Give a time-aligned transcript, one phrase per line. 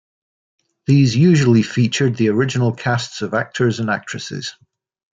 [0.87, 4.55] These usually featured the original casts of actors and actresses.